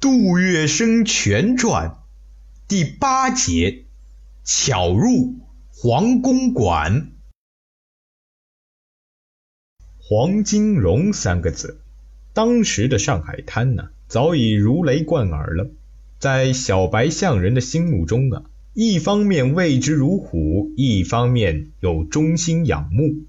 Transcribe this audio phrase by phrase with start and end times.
[0.00, 1.98] 杜月笙全传
[2.66, 3.84] 第八节：
[4.42, 7.12] 巧入黄公馆。
[9.98, 11.82] 黄金荣三个字，
[12.32, 15.70] 当时的上海滩呢，早已如雷贯耳了。
[16.18, 23.26] 在小白象人的心目中啊，一方面畏之如虎，一方面又忠心仰慕。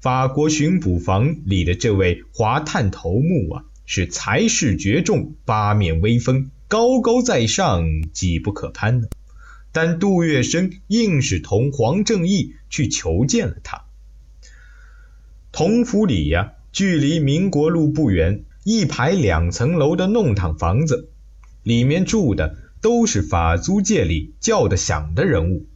[0.00, 3.64] 法国巡捕房里的这位华探头目啊。
[3.84, 9.08] 是才势绝众，八面威风，高高在上，几不可攀的。
[9.72, 13.84] 但杜月笙硬是同黄正义去求见了他。
[15.50, 21.08] 同福里呀，距离民国路不远，一排两层楼的弄堂房子，
[21.62, 25.66] 里面住的都是法租界里叫得响的人物。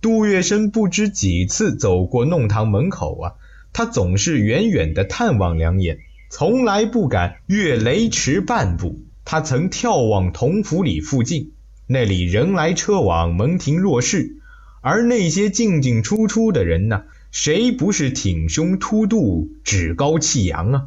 [0.00, 3.32] 杜月笙不知几次走过弄堂门口啊，
[3.72, 5.98] 他总是远远的探望两眼。
[6.28, 9.00] 从来不敢越雷池半步。
[9.24, 11.52] 他曾眺望同福里附近，
[11.86, 14.36] 那里人来车往，门庭若市。
[14.82, 20.86] 而那些进进出出的人呢，谁不是挺胸凸肚、趾高气扬啊？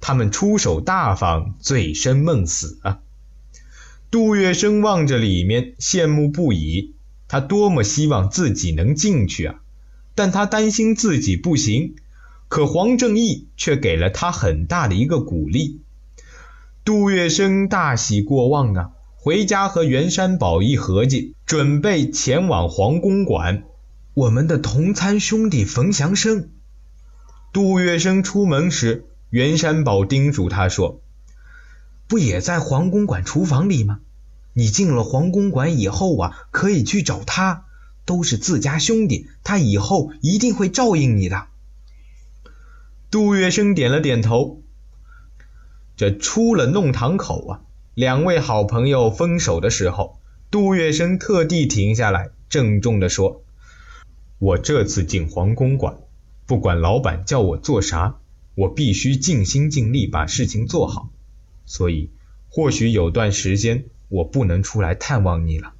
[0.00, 2.98] 他们出手大方，醉生梦死啊！
[4.10, 6.94] 杜月笙望着里面，羡慕不已。
[7.28, 9.56] 他多么希望自己能进去啊！
[10.14, 11.96] 但他担心自己不行。
[12.48, 15.80] 可黄正义却给了他很大的一个鼓励。
[16.84, 23.64] 杜月笙大喜过望啊，回家和袁山宝一合计，准备前往黄公馆。
[24.14, 26.50] 我们的同参兄弟冯祥生。
[27.52, 31.00] 杜月笙出门时，袁山宝叮嘱他说
[32.06, 33.98] ：“不也在黄公馆厨房里吗？
[34.52, 37.64] 你进了黄公馆以后啊，可以去找他，
[38.04, 41.48] 都是自家兄弟，他以后一定会照应你的。”
[43.16, 44.60] 杜月笙点了点头。
[45.96, 47.60] 这出了弄堂口啊，
[47.94, 53.42] 两位好朋友分手的时候，杜月笙特地停下来，郑重地说
[54.38, 55.96] ：“我这次进皇公馆，
[56.44, 58.18] 不管老板叫我做啥，
[58.54, 61.08] 我必须尽心尽力把事情做好。
[61.64, 62.10] 所以，
[62.50, 65.72] 或许有段时间我不能出来探望你了。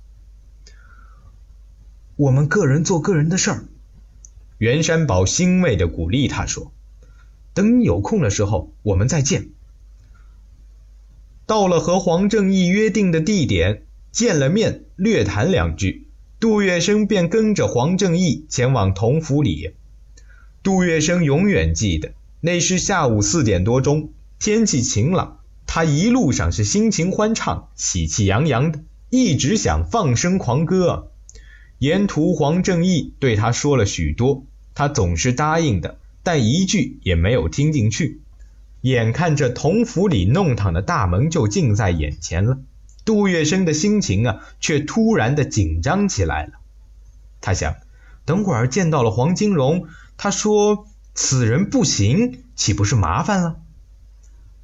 [2.16, 3.64] 我们个人做个人的事儿。”
[4.56, 6.72] 袁山宝欣慰地鼓励他说。
[7.56, 9.48] 等你有空的时候，我们再见。
[11.46, 16.06] 到了和黄正义约定的地点，见了面，略谈两句，
[16.38, 19.70] 杜月笙便跟着黄正义前往同福里。
[20.62, 22.12] 杜月笙永远记得，
[22.42, 31.10] 那是下午四点多钟，天气晴朗，他一路上是心情欢畅，喜气洋洋的，一直想放声狂歌。
[31.78, 34.44] 沿途黄正义对他说了许多，
[34.74, 35.96] 他总是答应的。
[36.26, 38.20] 但一句也没有听进去。
[38.80, 42.58] 眼看着同府里弄堂的大门就近在眼前了，
[43.04, 46.54] 杜月笙的心情啊，却突然的紧张起来了。
[47.40, 47.76] 他想，
[48.24, 53.60] 等会儿见到了黄金荣，他说此人不行，岂不是麻烦了？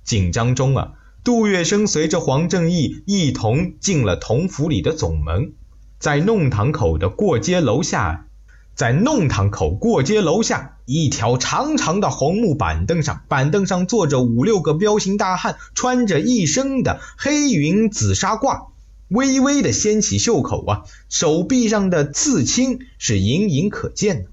[0.02, 5.52] 紧张中啊，杜月笙随着黄正义一同进了同府里的总门，
[6.00, 8.26] 在弄堂口的过街楼下。
[8.74, 18.68] 在弄堂口过街楼下，一条长长的红木板凳上，板凳上坐着五六个彪形大汉，穿着一身的黑云紫纱褂，
[19.08, 24.30] 微微的掀起袖口啊，手臂上的刺青是隐隐可见的。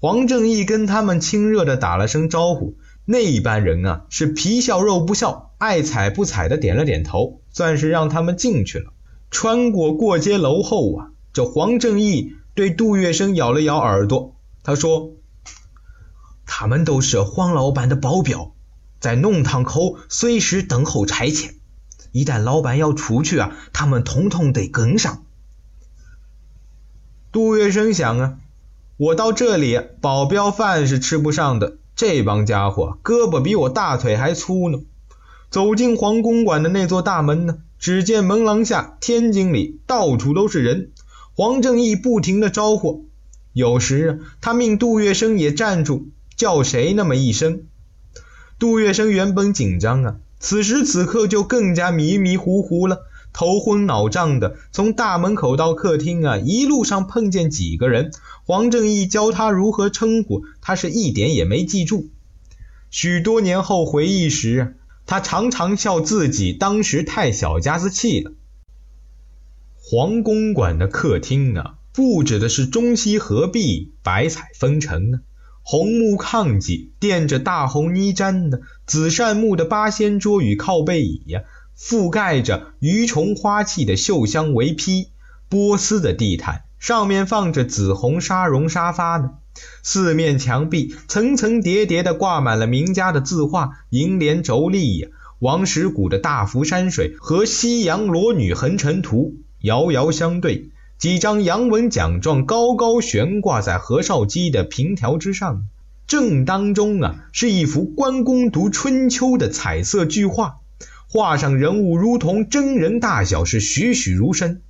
[0.00, 8.92] 黄正义跟他们亲热的打了声招呼，那班人啊是皮笑肉不笑，爱睬不睬的点了点头，算是让他们进去了。
[9.30, 12.32] 穿过过街楼后啊，这黄正义。
[12.58, 15.12] 对杜月笙咬了咬耳朵，他说
[16.44, 18.52] ：“他们都是黄老板的保镖，
[18.98, 21.52] 在弄堂口随时等候差遣。
[22.10, 25.22] 一旦老板要出去啊，他们统统得跟上。”
[27.30, 28.38] 杜月笙想啊，
[28.96, 34.80] 我到这里保镖饭是吃不上的，这帮家伙胳膊比我大腿还粗呢。
[35.48, 40.90] 走进皇宫馆的那座大门呢，只见门廊下、天井里到处都是人。
[41.38, 43.06] 黄正义不停的招呼，
[43.52, 47.62] 有时他命杜月笙也站住，叫谁那么一声。
[48.58, 53.02] 杜月笙原本紧张啊，此时此刻就更加迷迷糊糊了，
[53.32, 54.56] 头昏脑胀的。
[54.72, 58.10] 从大门口到客厅啊，一路上碰见几个人，
[58.44, 62.08] 黄正义教他如何称呼，他是一点也没记住。
[62.90, 64.76] 许多年后回忆时，
[65.06, 68.32] 他常常笑自己当时太小家子气了。
[69.90, 75.20] 黄公馆的客厅啊，布置的是中西合璧，百彩纷呈呢。
[75.62, 81.40] 红木炕几垫着大红呢毡的，紫杉木的八仙桌与靠背椅呀，
[81.74, 85.08] 覆盖着鱼虫花器的绣香围披，
[85.48, 89.30] 波斯的地毯上面放着紫红纱绒沙发呢。
[89.82, 95.08] 四面墙壁层层叠叠的挂满了名家的字画、楹联妯娌呀。
[95.38, 105.66] 王石谷的大幅山水和西洋裸女横陈图遥遥相对，几张洋文奖状高高悬挂在何绍基的凭条之上。
[106.06, 110.60] 正当中啊，是一幅关公读春秋的彩色巨画，
[111.06, 114.60] 画上人物如同真人大小，是栩栩如生。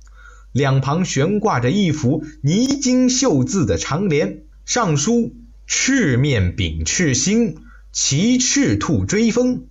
[0.51, 5.33] 两旁悬挂着一幅泥金绣字的长联，上书
[5.67, 7.57] “赤面秉赤心，
[7.91, 9.67] 骑赤兔追风”。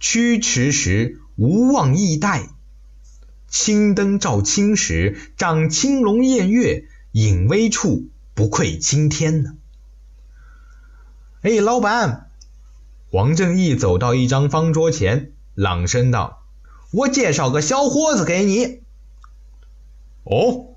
[0.00, 2.48] 驱驰时无望易怠，
[3.52, 9.50] 青灯照青石，长青龙偃月，隐微处不愧青天呢。
[11.42, 12.30] 哎，老板！
[13.10, 16.44] 黄正义走到一张方桌前，朗声道
[16.92, 18.80] ：“我介绍个小伙子给你。”
[20.24, 20.76] 哦，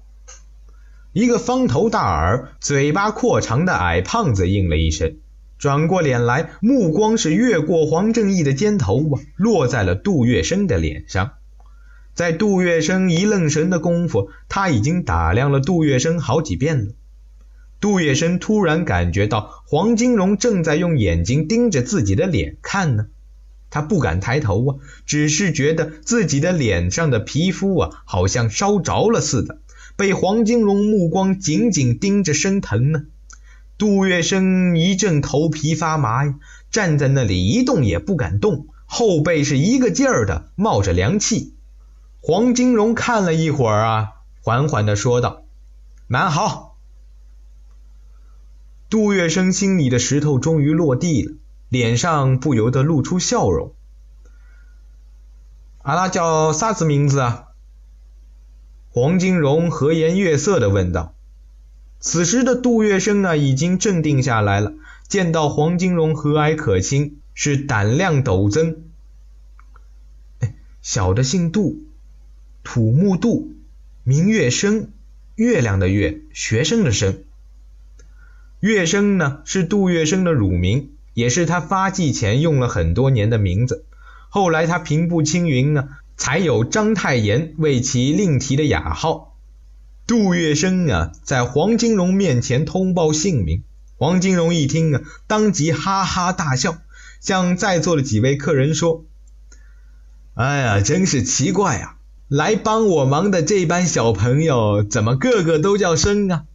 [1.14, 5.16] 一个方头大耳、嘴巴阔长的矮胖子应了一声。
[5.58, 11.32] 转过脸来，目光是越过黄正义的肩头啊，落在了杜月笙的脸上。
[12.16, 16.94] 在杜月笙一愣神的功夫，他已经打量了杜月笙好几遍了。
[17.82, 23.08] 杜月笙突然感觉到黄金荣正在用眼睛盯着自己的脸看呢，
[23.70, 24.76] 他不敢抬头啊，
[25.06, 29.60] 只是觉得自己的脸上的皮肤啊，好像烧着了似的，
[29.98, 33.04] 被黄金荣目光紧紧盯着，生疼呢。
[33.78, 36.36] 杜月笙一阵头皮发麻呀，
[36.72, 41.55] 站在那里一动也不敢动，后背是一个劲儿的冒着凉气。
[42.28, 45.44] 黄金荣看了一会儿啊，缓缓的说道
[46.10, 46.76] ：“蛮好。”
[48.90, 51.36] 杜月笙心里的石头终于落地了，
[51.70, 53.76] 脸上不由得露出笑容。
[55.84, 57.50] 阿拉叫啥子名字啊？
[58.90, 61.14] 黄金荣和颜悦色的问道。
[62.00, 64.74] 此时的杜月笙啊，已经镇定下来了。
[65.08, 68.82] 见到黄金荣和蔼可亲，是胆量陡增。
[70.82, 71.85] 小的姓杜，
[72.66, 73.54] 土木杜，
[74.04, 74.90] 明月生，
[75.36, 77.20] 月亮的月，学生的生。
[78.60, 83.86] 月生呢，是杜月笙的乳名，也是他发迹前用了很多年的名字。
[84.30, 89.38] 后来他平步青云呢，才有章太炎为其另提的雅号。
[90.08, 93.64] 杜月笙啊，在黄金荣面前通报姓名。
[93.98, 96.80] 黄金荣一听啊，当即哈哈大笑，
[97.22, 99.06] 向在座的几位客人说
[100.34, 101.95] ：“哎呀，真是奇怪啊！
[102.28, 106.46] 来帮我忙的这班小朋友，怎么个个都叫生啊？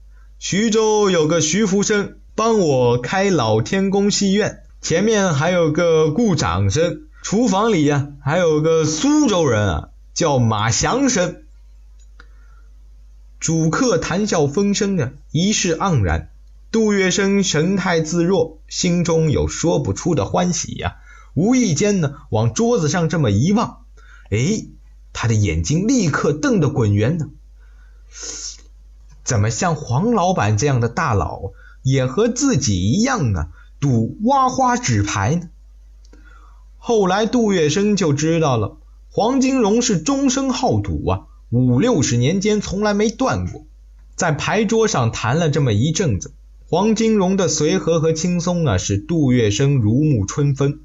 [0.40, 11.42] 徐州有个徐福生，帮我开老天宫戏院，前面还有个顾长生，厨房里呀还有个苏州人啊，叫马祥生。”
[13.38, 16.30] 主客谈笑风生啊，一世盎然。
[16.72, 20.96] 杜月笙神态自若，心中有说不出的欢喜呀。
[21.34, 23.84] 无意间呢，往桌子上这么一望，
[24.30, 24.66] 哎，
[25.22, 27.28] 他的眼睛立刻瞪得滚圆呢。
[29.22, 31.52] 怎么像黄老板这样的大佬，
[31.82, 33.48] 也和自己一样啊，
[33.80, 35.50] 赌挖花纸牌呢？
[36.78, 38.78] 后来杜月笙就知道了，
[39.10, 41.26] 黄金荣是终生好赌啊。
[41.50, 43.66] 五六十年间从来没断过，
[44.16, 46.32] 在牌桌上谈了这么一阵子，
[46.66, 50.80] 黄金荣的随和和轻松啊，使杜月笙如沐春风。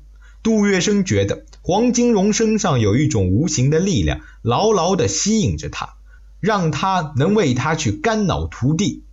[0.46, 5.96] 杜月笙觉得黄金荣身上有一种无形的力量，牢牢的吸引着他，
[6.40, 9.04] 让他能为他去肝脑涂地。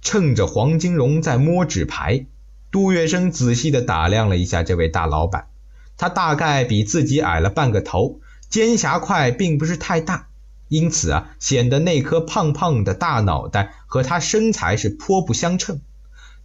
[0.00, 2.24] 趁着黄金荣在摸纸牌，
[2.70, 5.48] 杜月笙仔细的打量了一下这位大老板，
[5.98, 10.28] 他大概比自己矮了半个头，尖霞块并不是太大。
[10.68, 15.82] 因此啊，显得那颗胖胖的大脑袋和他身材是颇不相称，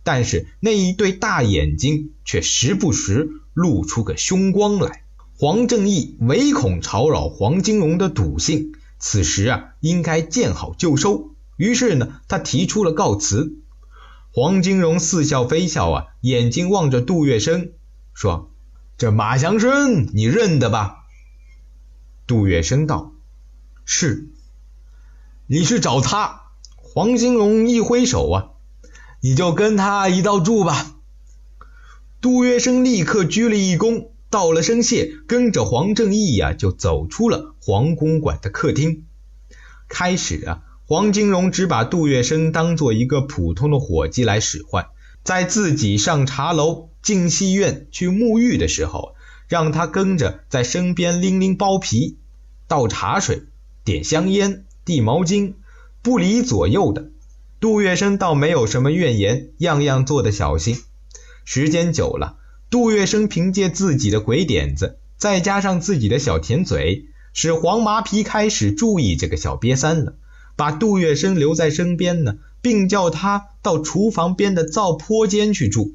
[0.04, 5.02] 但是那一对大眼睛却时不时露出个凶光来。
[5.38, 11.32] 黄正义唯恐吵扰黄金荣的赌性，此时啊，应该见好就收。
[11.58, 13.58] 于是呢，他提出了告辞。
[14.32, 17.72] 黄金荣似笑非笑啊，眼睛望着杜月笙，
[18.14, 18.52] 说
[18.98, 21.06] ：“这马祥生你认得吧？”
[22.28, 23.14] 杜月笙道。
[23.86, 24.30] 是，
[25.48, 26.44] 你去找他？
[26.76, 28.50] 黄金荣一挥手啊，
[29.22, 30.95] 你就跟他一道住吧。
[32.26, 39.04] 杜月笙立刻鞠了一躬，道了声谢，跟着黄正义呀，就走出了黄公馆的客厅。
[39.88, 44.88] 开始啊，黄金荣只把杜月笙当做一个普通的伙计来使唤，
[45.24, 49.14] 在自己上茶楼、进戏院去沐浴的时候，
[49.48, 52.18] 让他跟着在身边拎拎包皮。
[52.68, 53.44] 倒茶水、
[53.84, 55.54] 点香烟、递毛巾，
[56.02, 57.12] 不离左右的。
[57.60, 60.80] 杜月笙倒没有什么怨言，样样做得小心。
[61.46, 62.36] 时间久了，
[62.70, 70.16] 杜月笙凭借自己的鬼点子，再加上自己的小甜嘴，使黄麻皮开始注意这个小瘪三了，
[70.58, 75.94] 把杜月笙留在身边呢，并叫他到厨房边的灶坡间去住。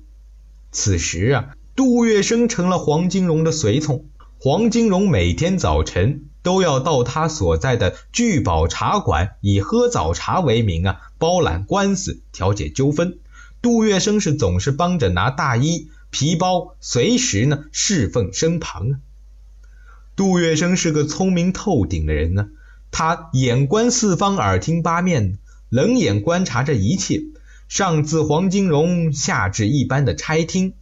[0.72, 4.06] 此时啊，杜月笙成了黄金荣的随从，
[4.38, 6.24] 黄金荣每天早晨。
[6.42, 13.18] 都要到他所在的聚宝茶馆，以喝早茶为名啊，包揽官司，调解纠纷。
[13.62, 18.94] 杜月笙是总是帮着拿大衣、皮包，随时呢侍奉身旁啊。
[20.16, 22.48] 杜月笙是个聪明透顶的人呢，
[22.90, 25.38] 他眼观四方，耳听八面，
[25.68, 27.22] 冷眼观察着一切，
[27.68, 30.72] 上自黄金荣，下至一般的差厅。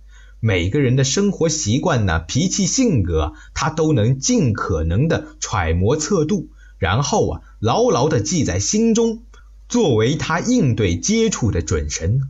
[0.40, 9.25] 每个人的生活习惯呢，脾气性格，他都能尽可能的揣摩测度，然后啊，牢牢的记在心中，
[9.68, 12.20] 作为他应对接触的准绳。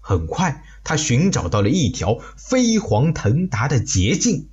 [0.00, 4.48] 很快，他寻找到了一条飞黄腾达的捷径。